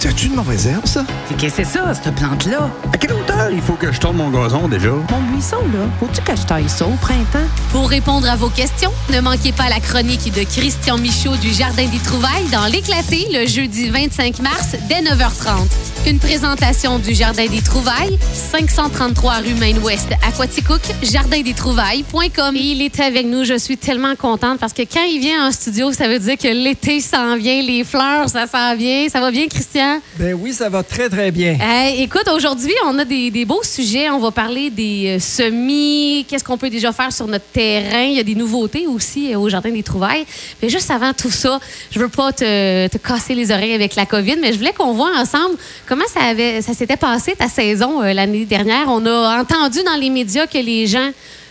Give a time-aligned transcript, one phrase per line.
[0.00, 1.04] C'était-tu une mauvaise herbe, ça?
[1.38, 2.70] Qu'est-ce que c'est ça, cette plante-là?
[2.92, 4.90] À quelle hauteur il faut que je tourne mon gazon déjà?
[4.90, 7.48] Mon buisson, là, faut-tu que je taille ça au printemps?
[7.72, 11.88] Pour répondre à vos questions, ne manquez pas la chronique de Christian Michaud du Jardin
[11.88, 15.66] des Trouvailles dans l'éclaté le jeudi 25 mars dès 9h30.
[16.08, 22.56] Une présentation du Jardin des Trouvailles, 533 rue Maine-Ouest, Aquaticook, jardindestrouvailles.com.
[22.56, 25.92] Il est avec nous, je suis tellement contente parce que quand il vient en studio,
[25.92, 29.06] ça veut dire que l'été s'en vient, les fleurs, ça s'en vient.
[29.10, 30.00] Ça va bien, Christian?
[30.18, 31.58] Ben oui, ça va très, très bien.
[31.98, 34.08] Écoute, aujourd'hui, on a des, des beaux sujets.
[34.08, 38.04] On va parler des euh, semis, qu'est-ce qu'on peut déjà faire sur notre terrain.
[38.04, 40.24] Il y a des nouveautés aussi euh, au Jardin des Trouvailles.
[40.62, 44.06] Mais juste avant tout ça, je veux pas te, te casser les oreilles avec la
[44.06, 48.02] COVID, mais je voulais qu'on voit ensemble comment ça, avait, ça s'était passé ta saison
[48.02, 48.88] euh, l'année dernière?
[48.88, 51.10] On a entendu dans les médias que les gens,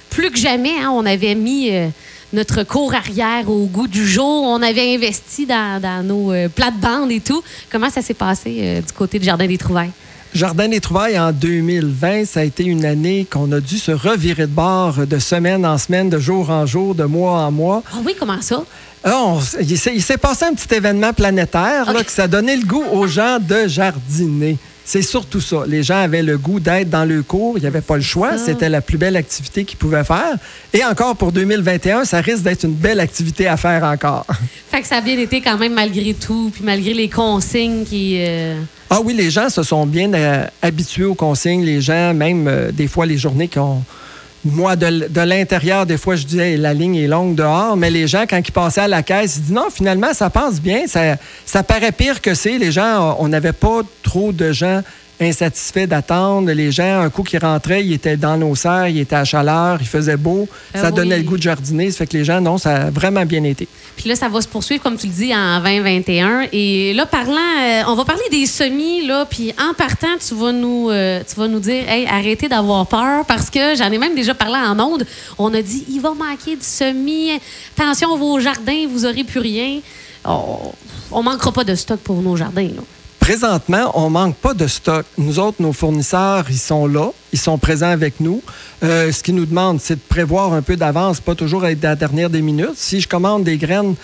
[0.09, 1.87] plus que jamais, hein, on avait mis euh,
[2.33, 4.43] notre cours arrière au goût du jour.
[4.43, 7.43] On avait investi dans, nos euh, plates-bandes et tout.
[7.71, 9.91] Comment ça s'est passé du côté du Jardin des Trouvailles?
[10.37, 14.43] Jardin des Trouvailles en 2020, ça a été une année qu'on a dû se revirer
[14.45, 17.81] de bord de semaine en semaine, de jour en jour, de mois en mois.
[17.91, 18.63] Ah oui, comment ça?
[19.03, 22.05] Ah, on il s'est passé un petit événement planétaire là, Ok.
[22.05, 24.57] que ça donnait le goût aux gens de jardiner.
[24.85, 25.63] C'est surtout ça.
[25.67, 27.57] Les gens avaient le goût d'être dans le cours.
[27.57, 28.37] Il n'y avait pas le choix.
[28.37, 30.35] C'était la plus belle activité qu'ils pouvaient faire.
[30.71, 34.25] Et encore pour 2021, ça risque d'être une belle activité à faire encore.
[34.71, 38.17] Fait que ça a bien été quand même malgré tout, puis malgré les consignes qui.
[38.19, 41.63] euh, Ah oui, les gens se sont bien euh, habitués aux consignes.
[41.63, 43.83] Les gens, même euh, des fois, les journées qui ont.
[44.45, 48.23] Moi, de, l'intérieur, des fois, je disais la ligne est longue dehors, mais les gens,
[48.29, 50.87] quand ils passaient à la caisse, ils disaient non, finalement, ça passe bien.
[50.87, 52.57] Ça, ça paraît pire que c'est.
[52.57, 54.81] Les gens, on n'avait pas trop de gens
[55.19, 56.51] insatisfaits d'attendre.
[56.51, 59.77] Les gens, un coup qu'ils rentraient, ils étaient dans nos serres, ils étaient à chaleur,
[59.81, 60.47] il faisait beau.
[60.73, 61.21] Ah ça donnait oui.
[61.21, 61.91] le goût de jardiner.
[61.91, 63.67] Ça fait que les gens, non, ça a vraiment bien été.
[63.95, 66.47] Puis là, ça va se poursuivre, comme tu le dis, en 2021.
[66.51, 69.25] Et là, parlant, euh, on va parler des semis, là.
[69.29, 73.25] Puis en partant, tu vas nous, euh, tu vas nous dire, hey, arrêtez d'avoir peur,
[73.25, 75.05] parce que j'en ai même déjà parlé en ondes.
[75.37, 77.31] On a dit, il va manquer de semis.
[77.77, 79.79] Attention, vos jardins, vous aurez plus rien.
[80.25, 80.71] On,
[81.11, 82.83] on manquera pas de stock pour nos jardins, là.
[83.27, 85.05] Présentement, on manque pas de stock.
[85.17, 88.41] Nous autres, nos fournisseurs, ils sont là, ils sont présents avec nous.
[88.83, 91.89] Euh, ce qu'ils nous demandent, c'est de prévoir un peu d'avance, pas toujours être à
[91.89, 92.75] la dernière des minutes.
[92.75, 93.95] Si je commande des graines,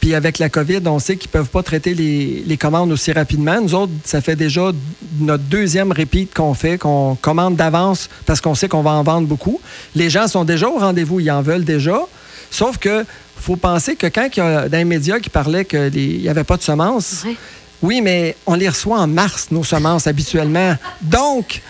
[0.00, 3.60] puis avec la COVID, on sait qu'ils peuvent pas traiter les, commandes aussi rapidement.
[3.60, 4.72] Nous autres, ça fait déjà
[5.18, 9.28] notre deuxième repeat qu'on fait, qu'on commande d'avance parce qu'on sait qu'on va en vendre
[9.28, 9.60] beaucoup.
[9.94, 12.00] Les gens sont déjà au rendez-vous, ils en veulent déjà.
[12.50, 13.04] Sauf que
[13.36, 16.44] faut penser que quand il y a dans les médias qui parlaient qu'il n'y avait
[16.44, 17.26] pas de semences.
[17.82, 20.76] Oui, mais on les reçoit en mars, nos semences, habituellement.
[21.00, 21.62] Donc,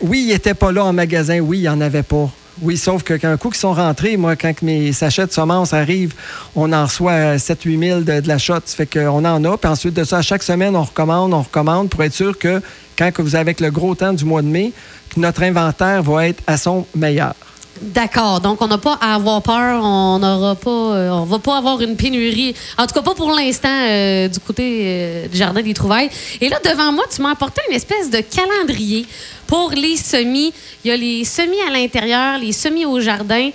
[0.00, 1.38] oui, ils n'étaient pas là en magasin.
[1.40, 2.30] Oui, il n'y en avait pas.
[2.62, 6.14] Oui, sauf que qu'un coup qu'ils sont rentrés, moi, quand mes sachets de semences arrivent,
[6.54, 8.60] on en reçoit 7-8 000 de, de la shot.
[8.64, 9.58] Ça fait qu'on en a.
[9.58, 12.62] Puis ensuite de ça, chaque semaine, on recommande, on recommande pour être sûr que
[12.96, 14.72] quand vous avez le gros temps du mois de mai,
[15.16, 17.34] notre inventaire va être à son meilleur.
[17.80, 18.40] D'accord.
[18.40, 19.82] Donc, on n'a pas à avoir peur.
[19.82, 22.54] On n'aura pas, euh, on va pas avoir une pénurie.
[22.78, 26.10] En tout cas, pas pour l'instant euh, du côté euh, du jardin des trouvailles.
[26.40, 29.06] Et là, devant moi, tu m'as apporté une espèce de calendrier
[29.46, 30.52] pour les semis.
[30.84, 33.50] Il y a les semis à l'intérieur, les semis au jardin.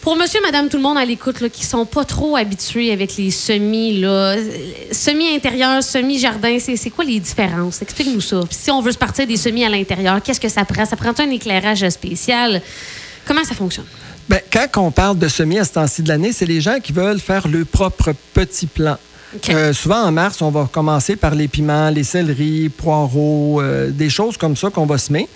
[0.00, 3.32] Pour monsieur, madame, tout le monde à l'écoute, qui sont pas trop habitués avec les
[3.32, 4.36] semis, là,
[4.92, 7.82] semis intérieur, semis jardin, c'est quoi les différences?
[7.82, 8.40] Explique-nous ça.
[8.48, 10.86] Si on veut se partir des semis à l'intérieur, qu'est-ce que ça prend?
[10.86, 12.62] Ça prend un éclairage spécial?
[13.26, 13.86] Comment ça fonctionne?
[14.28, 16.92] Ben, quand on parle de semis à ce temps-ci de l'année, c'est les gens qui
[16.92, 18.96] veulent faire leur propre petit plan.
[19.50, 24.08] Euh, souvent en mars, on va commencer par les piments, les céleris, poireaux, euh, des
[24.08, 25.28] choses comme ça qu'on va semer.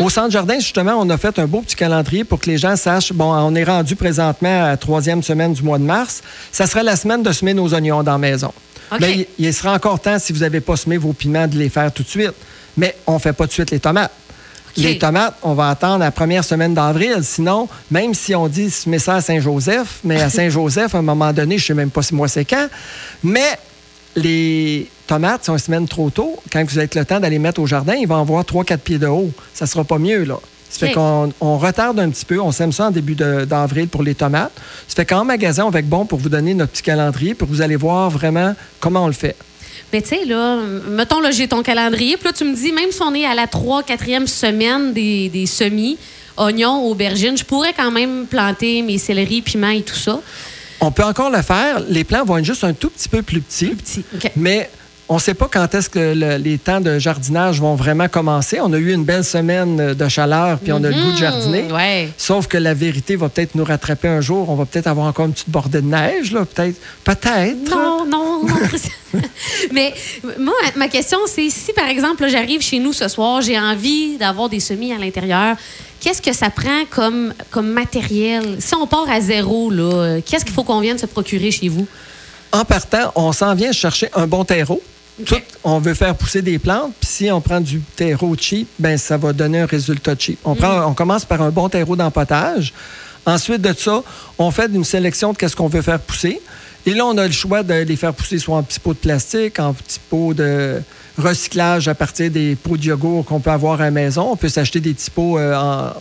[0.00, 2.74] Au centre jardin, justement, on a fait un beau petit calendrier pour que les gens
[2.76, 6.22] sachent, bon, on est rendu présentement à la troisième semaine du mois de mars.
[6.52, 8.52] Ça sera la semaine de semer nos oignons dans la maison.
[8.98, 11.68] Ben, il, il sera encore temps, si vous n'avez pas semé vos piments, de les
[11.68, 12.34] faire tout de suite.
[12.76, 14.12] Mais on ne fait pas tout de suite les tomates.
[14.76, 17.18] Les tomates, on va attendre la première semaine d'avril.
[17.22, 21.32] Sinon, même si on dit semer ça à Saint-Joseph, mais à Saint-Joseph, à un moment
[21.32, 22.68] donné, je ne sais même pas si moi c'est quand,
[23.22, 23.58] mais
[24.16, 27.60] les tomates, si on se mène trop tôt, quand vous avez le temps d'aller mettre
[27.60, 29.30] au jardin, ils vont avoir 3-4 pieds de haut.
[29.52, 30.38] Ça sera pas mieux, là.
[30.70, 32.40] Ça fait qu'on on retarde un petit peu.
[32.40, 34.50] On sème ça en début d'avril pour les tomates.
[34.88, 37.46] Ça fait qu'en magasin, on va être bon pour vous donner notre petit calendrier, pour
[37.46, 39.36] vous allez voir vraiment comment on le fait.
[39.94, 40.56] Mais tu sais, là,
[40.88, 43.36] mettons, là, j'ai ton calendrier, puis là, tu me dis, même si on est à
[43.36, 45.98] la 3 4e semaine des, des semis,
[46.36, 50.20] oignons, aubergines, je pourrais quand même planter mes céleris, piments et tout ça.
[50.80, 51.78] On peut encore le faire.
[51.88, 53.66] Les plants vont être juste un tout petit peu plus petits.
[53.68, 54.04] Petit.
[54.16, 54.32] OK.
[54.34, 54.68] Mais
[55.08, 58.58] on ne sait pas quand est-ce que le- les temps de jardinage vont vraiment commencer.
[58.60, 61.62] On a eu une belle semaine de chaleur, puis on a le goût de jardiner.
[61.64, 62.08] Mhm, ouais.
[62.16, 64.48] Sauf que la vérité va peut-être nous rattraper un jour.
[64.48, 66.80] On va peut-être avoir encore une petite bordée de neige, là, peut-être.
[67.04, 67.70] Peut-être.
[67.70, 68.54] Non, non, non.
[69.72, 69.92] Mais
[70.38, 74.48] moi, ma question, c'est si, par exemple, j'arrive chez nous ce soir, j'ai envie d'avoir
[74.48, 75.56] des semis à l'intérieur,
[76.00, 78.56] qu'est-ce que ça prend comme, comme matériel?
[78.58, 81.86] Si on part à zéro, là, qu'est-ce qu'il faut qu'on vienne se procurer chez vous?
[82.52, 84.80] En partant, on s'en vient chercher un bon terreau.
[85.24, 88.98] Tout, on veut faire pousser des plantes, puis si on prend du terreau cheap, ben
[88.98, 90.38] ça va donner un résultat cheap.
[90.44, 92.72] On, prend, on commence par un bon terreau d'empotage.
[93.24, 94.02] Ensuite de ça,
[94.38, 96.40] on fait une sélection de qu'est-ce qu'on veut faire pousser.
[96.84, 98.98] Et là, on a le choix de les faire pousser soit en petits pots de
[98.98, 100.82] plastique, en petits pots de
[101.16, 104.28] recyclage à partir des pots de yogourt qu'on peut avoir à la maison.
[104.32, 105.92] On peut s'acheter des petits pots euh, en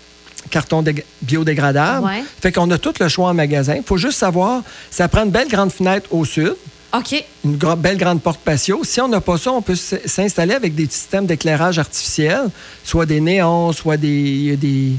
[0.49, 2.05] carton dég- biodégradable.
[2.05, 2.23] Ouais.
[2.41, 3.75] Fait qu'on a tout le choix en magasin.
[3.75, 4.61] Il faut juste savoir,
[4.91, 6.55] ça prend une belle grande fenêtre au sud
[6.95, 7.23] OK.
[7.43, 8.81] une belle grande porte patio.
[8.83, 12.49] Si on n'a pas ça, on peut s'installer avec des systèmes d'éclairage artificiel,
[12.83, 14.91] soit des néons, soit des, des,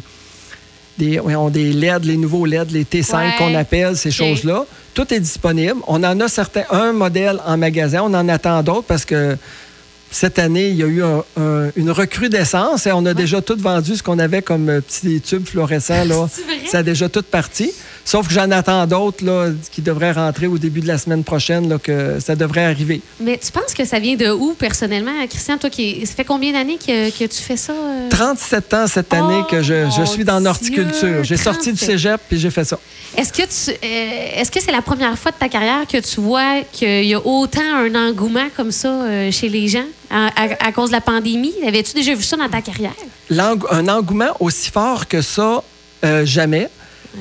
[0.99, 3.33] des, voyons, des LED, les nouveaux LED, les T5 Ouais.
[3.39, 4.65] qu'on appelle, ces choses-là.
[4.93, 5.77] Tout est disponible.
[5.87, 9.37] On en a certains, un modèle en magasin, on en attend d'autres parce que
[10.11, 13.57] cette année, il y a eu un- un- une recrudescence et on a déjà tout
[13.59, 16.05] vendu ce qu'on avait comme euh, petits tubes fluorescents.
[16.05, 16.15] Là.
[16.47, 16.61] Vrai?
[16.71, 17.73] Ça a déjà tout parti.
[18.07, 21.69] Sauf que j'en attends d'autres là, qui devraient rentrer au début de la semaine prochaine,
[21.71, 23.01] là, que ça devrait arriver.
[23.19, 25.57] Mais tu penses que ça vient de où, personnellement, Christian?
[25.57, 27.73] Toi, qui, ça fait combien d'années que, que tu fais ça?
[27.73, 28.09] euh?
[28.11, 31.25] 37 ans cette année Oh, que je, suis dans l'horticulture.
[31.25, 31.89] J'ai sorti du 37.
[31.89, 32.79] cégep puis j'ai fait ça.
[33.17, 36.21] Est-ce que tu, euh, est-ce que c'est la première fois de ta carrière que tu
[36.21, 40.67] vois qu'il y a autant un engouement comme ça euh, chez les gens à, à-
[40.69, 41.55] à cause de la pandémie?
[41.67, 42.93] Avais-tu déjà vu ça dans ta carrière?
[43.31, 45.63] L'eng- un engouement aussi fort que ça,
[46.05, 46.69] euh, jamais.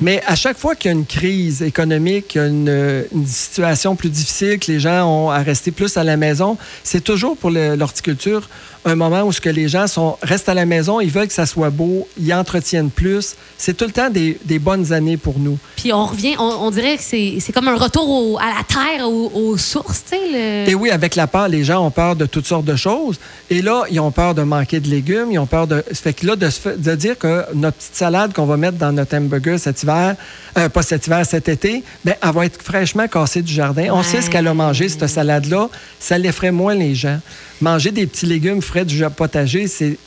[0.00, 4.58] Mais à chaque fois qu'il y a une crise économique, une, une situation plus difficile,
[4.58, 8.48] que les gens ont à rester plus à la maison, c'est toujours pour l'horticulture
[8.84, 11.32] un moment où ce que les gens sont, restent à la maison, ils veulent que
[11.32, 13.34] ça soit beau, ils entretiennent plus.
[13.56, 15.58] C'est tout le temps des, des bonnes années pour nous.
[15.76, 19.08] Puis on revient, on, on dirait que c'est, comme un retour au- à la terre,
[19.08, 20.64] aux, aux sources, tu sais.
[20.66, 23.18] le- Et oui, avec la peur, les gens ont peur de toutes sortes de choses.
[23.50, 25.82] Et là, ils ont peur de manquer de légumes, ils ont peur de.
[25.92, 29.16] Fait que là, de, de dire que notre petite salade qu'on va mettre dans notre
[29.16, 30.16] hamburger cet hiver,
[30.58, 33.88] euh, pas cet hiver, cet été, ben, elle va être fraîchement cassée du jardin.
[33.92, 35.68] On sait ce qu'elle a mangé, cette salade-là.
[36.00, 37.18] Ça l'effraie moins les gens.
[37.60, 39.98] Manger des petits légumes frais du potager, c'est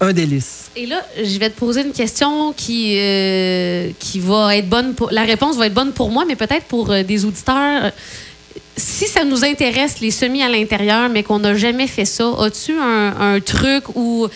[0.00, 0.70] un délice.
[0.74, 5.10] Et là, je vais te poser une question qui, euh, qui va être bonne pour.
[5.10, 7.92] La réponse va être bonne pour moi, mais peut-être pour euh, des auditeurs.
[8.76, 12.72] Si ça nous intéresse, les semis à l'intérieur, mais qu'on n'a jamais fait ça, as-tu
[12.78, 14.28] un, un truc ou.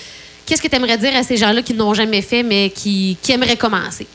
[0.46, 3.32] Qu'est-ce que tu aimerais dire à ces gens-là qui n'ont jamais fait, mais qui, qui
[3.32, 4.06] aimeraient commencer?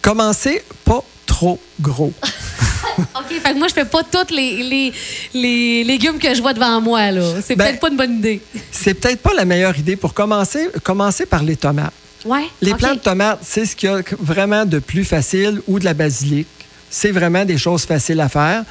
[0.00, 2.12] Commencez pas trop gros.
[3.16, 4.92] OK, fait que moi, je fais pas tous les, les,
[5.34, 7.22] les légumes que je vois devant moi, là.
[7.44, 8.40] C'est Ben- peut-être pas une bonne idée.
[8.70, 10.68] C'est peut-être pas la meilleure idée pour commencer.
[10.82, 11.92] Commencer par les tomates.
[12.24, 12.44] Ouais.
[12.62, 12.78] Les OK.
[12.78, 15.94] plantes de tomates, c'est ce qu'il y a vraiment de plus facile ou de la
[15.94, 16.46] basilic.
[16.90, 18.64] C'est vraiment des choses faciles à faire.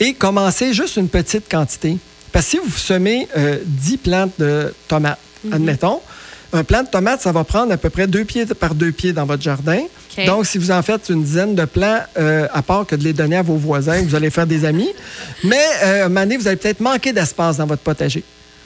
[0.00, 1.96] Et commencez juste une petite quantité.
[2.32, 5.52] Parce que si vous semez euh, 10 plantes de tomates, Mhm.
[5.52, 6.00] admettons,
[6.52, 9.12] un plant de tomates, ça va prendre à peu près deux pieds par deux pieds
[9.12, 9.80] dans votre jardin.
[10.26, 13.12] Donc, si vous en faites une dizaine de plants, euh, à part que de les
[13.12, 14.90] donner à vos voisins, vous allez faire des amis.
[15.44, 18.22] Mais euh, à un moment donné, vous allez peut-être manquer d'espace dans votre potager.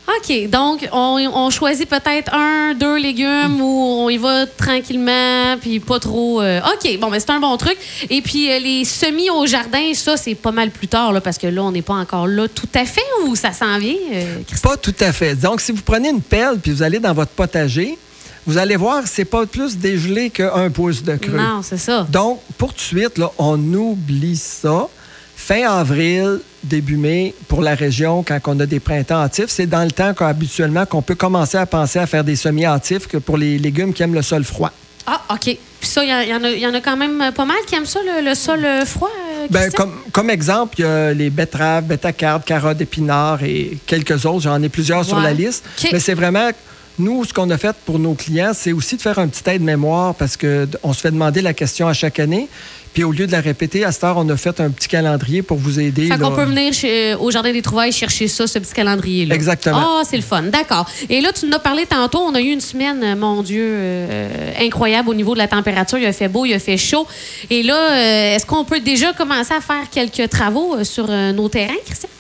[0.09, 0.49] OK.
[0.51, 6.01] Donc, on, on choisit peut-être un, deux légumes ou on y va tranquillement, puis pas
[6.01, 6.43] trop.
[6.43, 6.99] euh, OK.
[6.99, 7.77] Bon, mais c'est un bon truc.
[8.11, 11.39] Et puis, euh, les semis au jardin, ça, c'est pas mal plus tard, là, parce
[11.39, 14.39] que là, on n'est pas encore là tout à fait ou ça s'en vient, euh?
[14.61, 15.37] Pas tout à fait.
[15.37, 17.97] Donc, si vous prenez une pelle puis vous allez dans votre potager,
[18.46, 21.37] vous allez voir c'est pas plus dégelé qu'un pouce de creux.
[21.37, 22.06] Non, c'est ça.
[22.11, 24.89] Donc, pour tout de suite, là, on oublie ça.
[25.37, 29.82] Fin avril, début mai, pour la région, quand on a des printemps hâtifs, c'est dans
[29.82, 33.37] le temps qu'habituellement qu'on peut commencer à penser à faire des semis hâtifs que pour
[33.37, 34.70] les légumes qui aiment le sol froid.
[35.05, 35.41] Ah, OK.
[35.46, 35.58] Puis
[35.89, 37.87] ça, il y, en- y a- y en a quand même pas mal qui aiment
[37.87, 39.79] ça, le, le sol euh, froid, euh, Ben, Christian?
[39.84, 44.43] comme, comme exemple, il y a les betteraves, bétacardes, carottes, épinards et quelques autres.
[44.43, 45.65] J'en ai plusieurs sur la liste.
[45.93, 46.51] Mais c'est vraiment,
[46.99, 50.15] nous, ce qu'on a fait pour nos clients, c'est aussi de faire un petit aide-mémoire
[50.15, 52.49] parce qu'on se fait demander la question à chaque année.
[52.93, 55.41] Puis au lieu de la répéter, à cette heure, on a fait un petit calendrier
[55.41, 56.08] pour vous aider.
[56.08, 59.34] Fait qu'on peut venir chez- au Jardin des Trouvailles chercher ça, ce petit calendrier-là.
[59.34, 59.79] Exactement.
[60.01, 60.43] Ah, c'est le fun.
[60.43, 60.84] D'accord.
[61.08, 62.19] Et là, tu nous as parlé tantôt.
[62.19, 65.96] On a eu une semaine, euh, mon Dieu, euh, incroyable au niveau de la température.
[65.96, 67.06] Il a fait beau, il a fait chaud.
[67.49, 71.32] Et là, euh, est-ce qu'on peut déjà commencer à faire quelques travaux euh, sur euh,
[71.32, 72.11] nos terrains, Christian?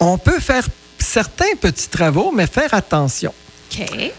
[0.00, 0.66] On peut faire
[0.98, 3.32] certains petits travaux, mais faire attention.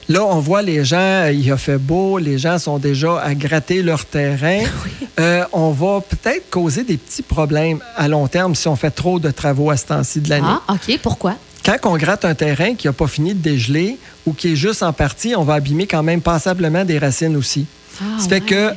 [0.09, 3.81] Là, on voit les gens, il a fait beau, les gens sont déjà à gratter
[3.83, 4.59] leur terrain.
[5.19, 9.19] Euh, on va peut-être causer des petits problèmes à long terme si on fait trop
[9.19, 10.47] de travaux à ce temps-ci de l'année.
[10.67, 10.97] Ah, OK.
[11.03, 11.35] Pourquoi?
[11.63, 14.81] quand on gratte un terrain qui n'a pas fini de dégeler ou qui est juste
[14.81, 17.67] en partie, on va abîmer quand même passablement des racines aussi.
[18.01, 18.41] Ah, Ça fait ouais.
[18.41, 18.69] que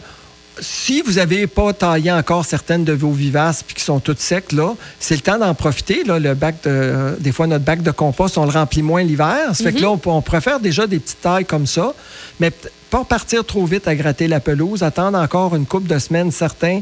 [0.60, 4.52] si vous n'avez pas taillé encore certaines de vos vivaces puis qui sont toutes secs,
[4.52, 6.02] là, c'est le temps d'en profiter.
[6.04, 9.02] Là, le bac de, euh, des fois, notre bac de compost, on le remplit moins
[9.02, 9.54] l'hiver.
[9.54, 11.92] Ça fait que là, on, peut- on faire déjà des petites tailles comme ça,
[12.40, 12.50] mais
[12.90, 16.80] pas partir trop vite à gratter la pelouse, attendre encore une couple de semaines certains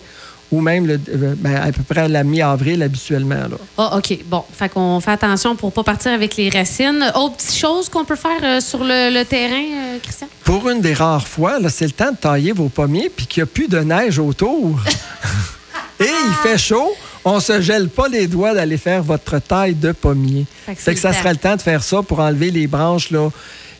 [0.52, 3.37] ou même le- euh, ben, à peu près à la mi-avril habituellement.
[3.78, 4.19] Ah, OK.
[4.26, 7.02] Bon, fait qu'on fait attention pour pas partir avec les racines.
[7.16, 10.28] Autre petite chose qu'on peut faire euh, sur le, le terrain, euh, Christian?
[10.54, 13.49] Pour une des rares fois, c'est le temps de tailler vos pommiers puis qu'il n'y
[13.49, 14.78] a plus de neige autour.
[16.00, 16.92] Et il fait chaud.
[17.25, 20.46] On se gèle pas les doigts d'aller faire votre taille de pommier.
[20.64, 21.30] Fait que c'est ça le sera temps.
[21.30, 23.30] le temps de faire ça pour enlever les branches là,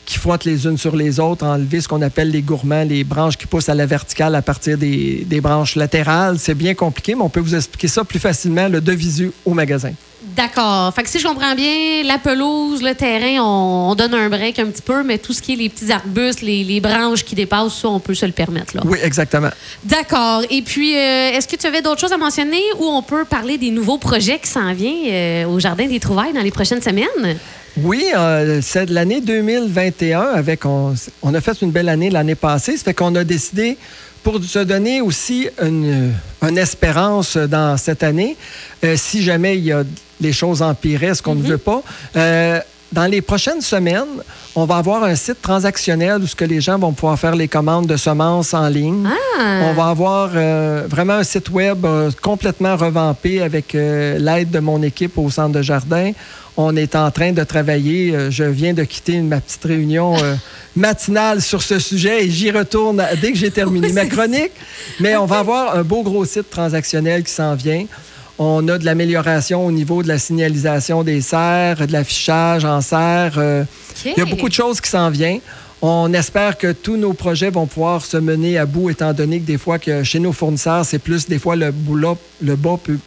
[0.05, 3.37] qui frottent les unes sur les autres, enlever ce qu'on appelle les gourmands, les branches
[3.37, 6.39] qui poussent à la verticale à partir des, des branches latérales.
[6.39, 9.53] C'est bien compliqué, mais on peut vous expliquer ça plus facilement le de visu au
[9.53, 9.93] magasin.
[10.35, 10.93] D'accord.
[10.93, 14.59] Fait que si je comprends bien, la pelouse, le terrain, on, on donne un break
[14.59, 17.35] un petit peu, mais tout ce qui est les petits arbustes, les, les branches qui
[17.35, 18.75] dépassent, ça, on peut se le permettre.
[18.75, 18.81] Là.
[18.85, 19.49] Oui, exactement.
[19.83, 20.43] D'accord.
[20.49, 23.57] Et puis, euh, est-ce que tu avais d'autres choses à mentionner ou on peut parler
[23.57, 27.37] des nouveaux projets qui s'en viennent euh, au Jardin des Trouvailles dans les prochaines semaines?
[27.77, 30.21] Oui, euh, c'est de l'année 2021.
[30.21, 32.77] Avec, on, on a fait une belle année l'année passée.
[32.77, 33.77] Ça fait qu'on a décidé,
[34.23, 38.37] pour se donner aussi une, une espérance dans cette année,
[38.83, 39.83] euh, si jamais il y a
[40.21, 41.83] les choses empiraient, ce qu'on ne veut pas,
[42.15, 42.59] euh,
[42.91, 44.21] dans les prochaines semaines,
[44.55, 47.47] on va avoir un site transactionnel où ce que les gens vont pouvoir faire les
[47.47, 49.07] commandes de semences en ligne.
[49.39, 54.59] On va avoir euh, vraiment un site web euh, complètement revampé avec euh, l'aide de
[54.59, 56.11] mon équipe au centre de jardin.
[56.57, 58.15] On est en train de travailler.
[58.29, 60.15] je viens de quitter ma petite réunion
[60.77, 64.53] matinale sur ce sujet et j'y retourne dès que j'ai terminé ma chronique.
[65.01, 67.85] Mais on va avoir un beau gros site transactionnel qui s'en vient.
[68.37, 73.35] On a de l'amélioration au niveau de la signalisation des serres, de l'affichage en serre.
[73.37, 73.63] euh,
[74.05, 75.39] il y a beaucoup de choses qui s'en viennent.
[75.81, 79.45] On espère que tous nos projets vont pouvoir se mener à bout, étant donné que
[79.45, 82.97] des fois, que chez nos fournisseurs, c'est plus des fois le, bout-là- le bas peut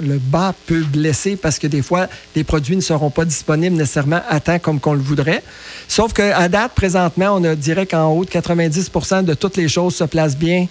[0.00, 4.22] le bas peut blesser parce que des fois, les produits ne seront pas disponibles nécessairement
[4.28, 5.40] à temps comme qu'on le voudrait.
[5.86, 10.02] Sauf qu'à date, présentement, on dirait qu'en haut de 90% de toutes les choses se
[10.02, 10.66] placent bien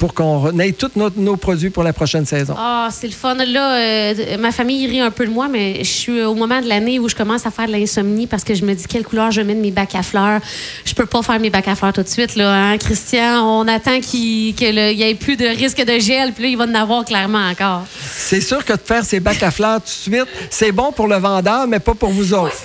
[0.00, 2.54] pour qu'on ait tous nos, nos produits pour la prochaine saison.
[2.56, 3.34] Ah, c'est le fun.
[3.34, 6.66] Là, euh, ma famille rit un peu de moi, mais je suis au moment de
[6.66, 9.30] l'année où je commence à faire de l'insomnie parce que je me dis quelle couleur
[9.30, 10.40] je mets de mes bacs à fleurs.
[10.86, 13.46] Je peux pas faire mes bacs à fleurs tout de suite, là, hein, Christian.
[13.46, 16.64] On attend qu'il qu'il y ait plus de risque de gel, puis là, il va
[16.64, 17.84] en avoir clairement encore.
[18.00, 21.08] C'est sûr que de faire ces bacs à fleurs tout de suite, c'est bon pour
[21.08, 22.56] le vendeur, mais pas pour vous autres.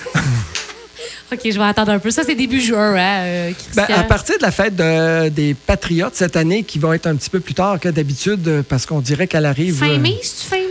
[1.35, 2.11] OK, je vais attendre un peu.
[2.11, 6.15] Ça, c'est début juin, hein, euh, Ben, à partir de la fête de- des Patriotes
[6.15, 8.99] cette année, qui va être un petit peu plus tard que d'habitude, euh, parce qu'on
[8.99, 9.75] dirait qu'elle arrive.
[9.77, 10.63] Fin euh, mai, c'est-tu fin mai?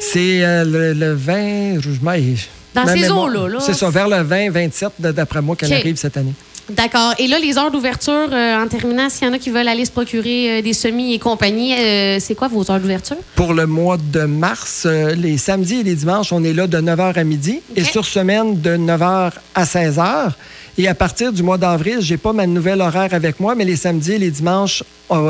[0.00, 1.80] C'est euh, le, le 20.
[1.80, 2.34] je- mais-
[2.74, 3.58] Dans ces eaux-là, là.
[3.60, 6.34] C'est ça, vers le 20, 27, de- d'après moi, qu'elle arrive cette année.
[6.70, 7.14] D'accord.
[7.18, 9.84] Et là, les heures d'ouverture, euh, en terminant, s'il y en a qui veulent aller
[9.84, 13.16] se procurer euh, des semis et compagnie, euh, c'est quoi vos heures d'ouverture?
[13.34, 17.18] Pour le mois de mars, les samedis et les dimanches, on est là de 9h
[17.18, 17.60] à midi.
[17.74, 20.30] Et sur semaine, de 9h à 16h.
[20.78, 23.76] Et à partir du mois d'avril, j'ai pas ma nouvelle horaire avec moi, mais les
[23.76, 24.84] samedis et les dimanches,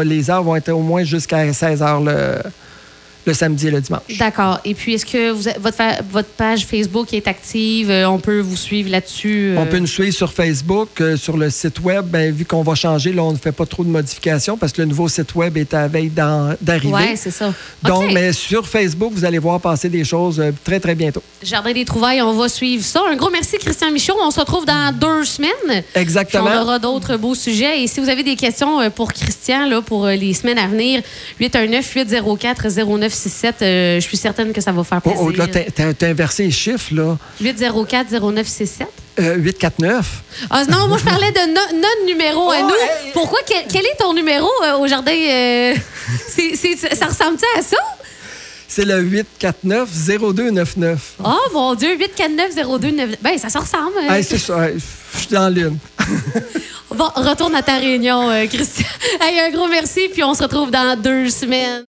[0.04, 2.38] les heures vont être au moins jusqu'à 16h le,
[3.26, 4.02] le samedi et le dimanche.
[4.18, 4.60] D'accord.
[4.64, 5.42] Et puis, est-ce que vous,
[6.10, 7.90] votre, page Facebook est active?
[7.90, 9.54] Euh, on peut vous suivre là-dessus?
[9.56, 9.66] On euh?
[9.66, 12.06] peut nous suivre sur Facebook, euh, sur le site web.
[12.06, 14.82] Ben, vu qu'on va changer, là, on ne fait pas trop de modifications parce que
[14.82, 16.92] le nouveau site web est à la veille d'arriver.
[16.92, 17.52] Oui, c'est ça.
[17.82, 21.22] Donc, mais sur Facebook, vous allez voir passer des choses euh, très, très bientôt.
[21.42, 23.02] Jardin des Trouvailles, on va suivre ça.
[23.10, 24.16] Un gros merci, Christian Michaud.
[24.22, 25.50] On se retrouve dans deux semaines.
[25.66, 26.50] Puis Exactement.
[26.54, 27.82] on aura d'autres beaux sujets.
[27.82, 31.02] Et si vous avez des questions pour Christian là, pour les semaines à venir,
[33.28, 35.24] 819-804-0967, euh, je suis certaine que ça va faire Oh, plaisir.
[35.26, 35.46] oh, là,
[35.92, 37.16] t'as- inversé les chiffres, là.
[37.42, 38.86] 804-0967.
[39.18, 40.06] Euh, 849.
[40.50, 42.74] Ah, non, moi, je parlais de no- notre numéro à Oh, nous.
[42.74, 43.12] hey!
[43.12, 43.40] Pourquoi?
[43.46, 45.12] Quel, quel est ton numéro euh, au jardin?
[45.12, 45.74] euh,
[46.94, 47.76] ça ressemble-tu à ça?
[48.68, 50.96] C'est le 849-0299.
[51.24, 53.16] Oh, mon Dieu, 849-0299.
[53.20, 53.92] Ben, ça se ressemble.
[54.08, 54.14] hein.
[54.14, 54.68] Hey, c'est ça.
[54.68, 54.76] hey,
[55.14, 55.78] Je suis dans l'une.
[56.92, 58.84] Bon, retourne à ta réunion, euh, Christian.
[59.20, 61.78] Hey, un gros merci, puis on se retrouve dans deux semaines.